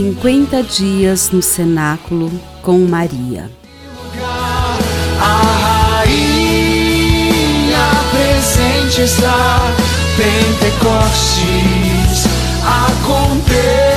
[0.00, 2.30] 50 dias no cenáculo
[2.62, 3.50] com Maria.
[5.20, 7.36] A rainha
[8.10, 9.60] presente está,
[10.16, 11.44] Pentecostes
[12.64, 13.90] acontecerá.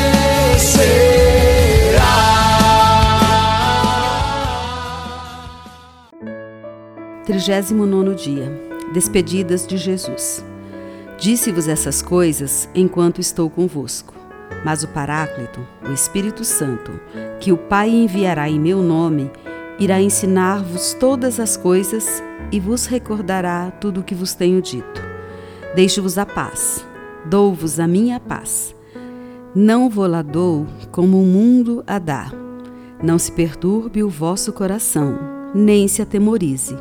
[7.25, 8.51] 39 dia
[8.93, 10.43] Despedidas de Jesus.
[11.17, 14.22] Disse-vos essas coisas enquanto estou convosco.
[14.63, 16.99] Mas o Paráclito, o Espírito Santo,
[17.39, 19.29] que o Pai enviará em meu nome,
[19.77, 25.01] irá ensinar-vos todas as coisas e vos recordará tudo o que vos tenho dito.
[25.75, 26.85] Deixo-vos a paz,
[27.25, 28.75] dou-vos a minha paz.
[29.55, 32.31] Não vou lá dou como o mundo a dá.
[33.01, 35.19] Não se perturbe o vosso coração,
[35.53, 36.75] nem se atemorize.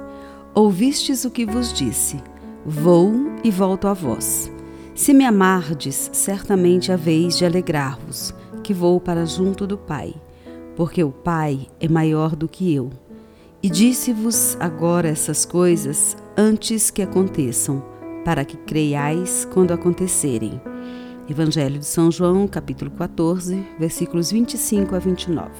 [0.54, 2.22] Ouvistes o que vos disse:
[2.64, 4.51] Vou e volto a vós.
[4.94, 10.14] Se me amardes, certamente haveis de alegrar-vos, que vou para junto do Pai,
[10.76, 12.90] porque o Pai é maior do que eu.
[13.62, 17.82] E disse-vos agora essas coisas antes que aconteçam,
[18.22, 20.60] para que creiais quando acontecerem.
[21.26, 25.50] Evangelho de São João, capítulo 14, versículos 25 a 29.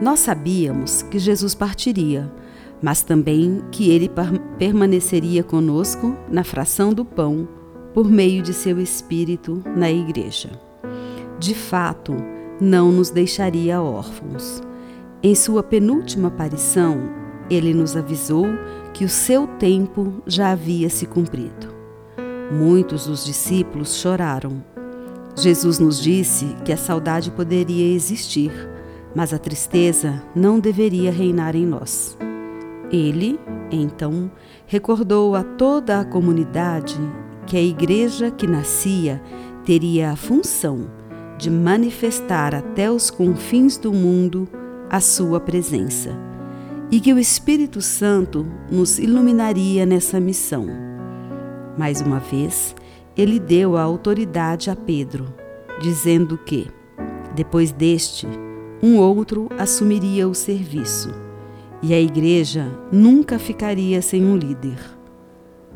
[0.00, 2.32] Nós sabíamos que Jesus partiria,
[2.80, 4.10] mas também que ele
[4.58, 7.46] permaneceria conosco na fração do pão
[7.92, 10.50] por meio de seu Espírito na Igreja.
[11.38, 12.14] De fato,
[12.60, 14.62] não nos deixaria órfãos.
[15.22, 17.00] Em sua penúltima aparição,
[17.50, 18.46] ele nos avisou
[18.94, 21.72] que o seu tempo já havia se cumprido.
[22.52, 24.62] Muitos dos discípulos choraram.
[25.34, 28.52] Jesus nos disse que a saudade poderia existir,
[29.14, 32.16] mas a tristeza não deveria reinar em nós.
[32.90, 33.40] Ele,
[33.70, 34.30] então,
[34.66, 37.00] recordou a toda a comunidade
[37.46, 39.22] que a igreja que nascia
[39.64, 40.90] teria a função
[41.38, 44.48] de manifestar até os confins do mundo
[44.88, 46.10] a sua presença
[46.90, 50.66] e que o Espírito Santo nos iluminaria nessa missão.
[51.76, 52.76] Mais uma vez,
[53.16, 55.32] ele deu a autoridade a Pedro,
[55.80, 56.68] dizendo que,
[57.34, 58.28] depois deste,
[58.82, 61.10] um outro assumiria o serviço
[61.82, 64.78] e a igreja nunca ficaria sem um líder.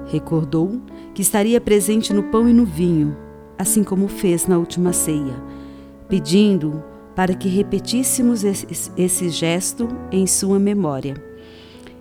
[0.06, 0.80] Recordou
[1.14, 3.16] que estaria presente no pão e no vinho,
[3.58, 5.34] assim como fez na última ceia,
[6.08, 6.82] pedindo
[7.14, 11.14] para que repetíssemos esse, gesto em sua memória.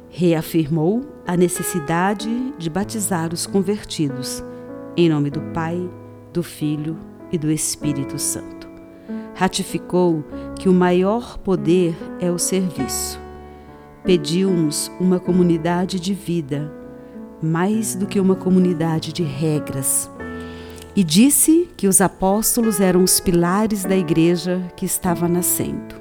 [0.10, 4.44] Reafirmou a necessidade de batizar os convertidos,
[4.98, 5.90] em nome do Pai,
[6.34, 6.98] do Filho
[7.32, 8.68] e do Espírito Santo.
[9.34, 10.24] Ratificou
[10.60, 13.20] que o maior poder é o serviço.
[14.04, 16.72] Pediu-nos uma comunidade de vida
[17.46, 20.10] mais do que uma comunidade de regras.
[20.96, 25.96] E disse que os apóstolos eram os pilares da igreja que estava nascendo.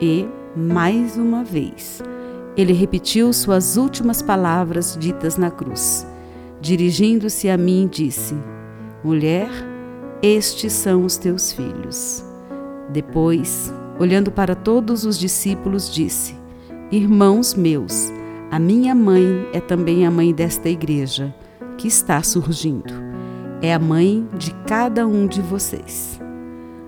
[0.00, 2.02] E, mais uma vez,
[2.56, 6.06] ele repetiu suas últimas palavras ditas na cruz.
[6.60, 8.34] Dirigindo-se a mim, disse:
[9.04, 9.50] Mulher,
[10.22, 12.24] estes são os teus filhos.
[12.90, 16.34] Depois, olhando para todos os discípulos, disse:
[16.90, 18.10] Irmãos meus,
[18.50, 21.34] a minha mãe é também a mãe desta igreja
[21.76, 22.94] que está surgindo.
[23.60, 26.20] É a mãe de cada um de vocês.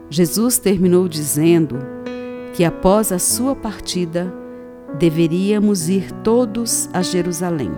[0.09, 1.79] Jesus terminou dizendo
[2.55, 4.33] que após a sua partida
[4.99, 7.73] deveríamos ir todos a Jerusalém.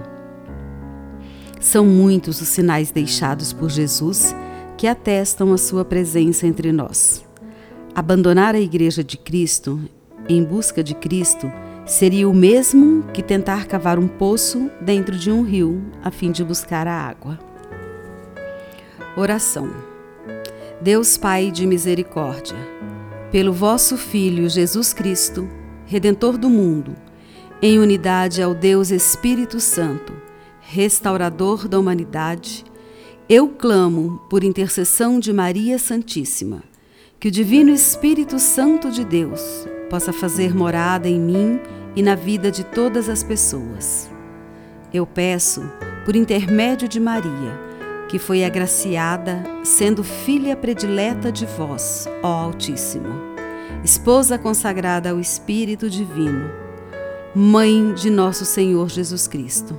[1.59, 4.35] São muitos os sinais deixados por Jesus
[4.77, 7.25] que atestam a sua presença entre nós.
[7.95, 9.81] Abandonar a Igreja de Cristo
[10.29, 11.51] em busca de Cristo
[11.91, 16.45] Seria o mesmo que tentar cavar um poço dentro de um rio a fim de
[16.45, 17.37] buscar a água.
[19.17, 19.69] Oração.
[20.81, 22.57] Deus Pai de misericórdia,
[23.33, 25.49] pelo vosso Filho Jesus Cristo,
[25.85, 26.95] Redentor do mundo,
[27.61, 30.13] em unidade ao Deus Espírito Santo,
[30.61, 32.65] restaurador da humanidade,
[33.29, 36.63] eu clamo por intercessão de Maria Santíssima,
[37.19, 41.61] que o Divino Espírito Santo de Deus possa fazer morada em mim
[41.95, 44.11] e na vida de todas as pessoas.
[44.93, 45.63] Eu peço,
[46.05, 47.71] por intermédio de Maria,
[48.09, 53.09] que foi agraciada, sendo filha predileta de vós, ó Altíssimo,
[53.85, 56.51] esposa consagrada ao Espírito Divino,
[57.35, 59.79] mãe de nosso Senhor Jesus Cristo.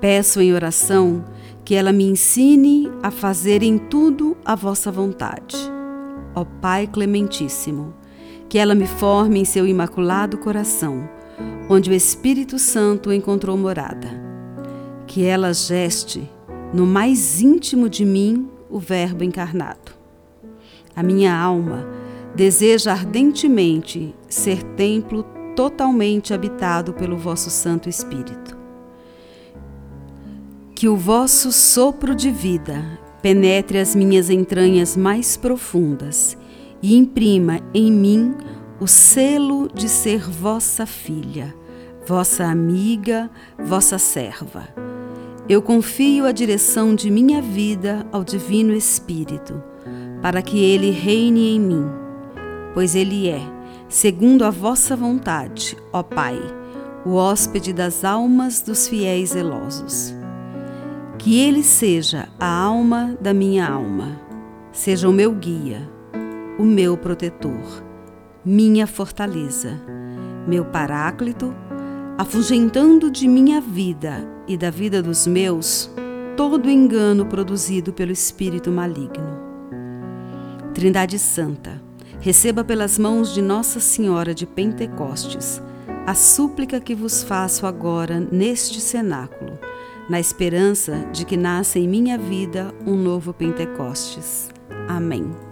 [0.00, 1.24] Peço em oração
[1.64, 5.56] que ela me ensine a fazer em tudo a vossa vontade.
[6.34, 7.94] Ó Pai Clementíssimo,
[8.52, 11.08] que ela me forme em seu imaculado coração,
[11.70, 14.08] onde o Espírito Santo encontrou morada.
[15.06, 16.30] Que ela geste
[16.70, 19.92] no mais íntimo de mim o Verbo encarnado.
[20.94, 21.88] A minha alma
[22.36, 25.24] deseja ardentemente ser templo
[25.56, 28.54] totalmente habitado pelo vosso Santo Espírito.
[30.74, 36.36] Que o vosso sopro de vida penetre as minhas entranhas mais profundas
[36.82, 38.34] e imprima em mim
[38.80, 41.54] o selo de ser vossa filha,
[42.04, 44.68] vossa amiga, vossa serva.
[45.48, 49.62] Eu confio a direção de minha vida ao Divino Espírito,
[50.20, 51.86] para que ele reine em mim,
[52.74, 53.40] pois ele é,
[53.88, 56.40] segundo a vossa vontade, ó Pai,
[57.04, 60.14] o hóspede das almas dos fiéis zelosos.
[61.18, 64.20] Que ele seja a alma da minha alma,
[64.72, 65.88] seja o meu guia,
[66.58, 67.82] o meu protetor,
[68.44, 69.80] minha fortaleza,
[70.46, 71.54] meu paráclito,
[72.18, 75.90] afugentando de minha vida e da vida dos meus
[76.36, 79.40] todo engano produzido pelo espírito maligno.
[80.74, 81.80] Trindade Santa,
[82.20, 85.62] receba pelas mãos de Nossa Senhora de Pentecostes
[86.06, 89.58] a súplica que vos faço agora neste cenáculo,
[90.08, 94.50] na esperança de que nasça em minha vida um novo Pentecostes.
[94.88, 95.51] Amém.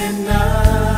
[0.00, 0.89] enough.